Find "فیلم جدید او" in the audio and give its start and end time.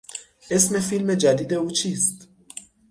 0.79-1.71